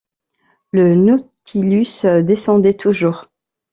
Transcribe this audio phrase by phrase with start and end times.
[0.71, 3.29] Le Nautilus descendait toujours.